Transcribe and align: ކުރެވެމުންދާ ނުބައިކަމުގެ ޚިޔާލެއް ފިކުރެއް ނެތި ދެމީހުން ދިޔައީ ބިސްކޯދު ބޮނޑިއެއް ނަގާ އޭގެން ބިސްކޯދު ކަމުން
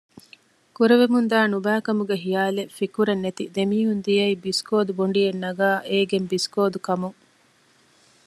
ކުރެވެމުންދާ 0.75 1.37
ނުބައިކަމުގެ 1.51 2.15
ޚިޔާލެއް 2.23 2.73
ފިކުރެއް 2.77 3.23
ނެތި 3.25 3.43
ދެމީހުން 3.55 4.01
ދިޔައީ 4.05 4.33
ބިސްކޯދު 4.43 4.91
ބޮނޑިއެއް 4.97 5.41
ނަގާ 5.43 5.69
އޭގެން 5.89 6.27
ބިސްކޯދު 6.31 6.79
ކަމުން 6.87 7.17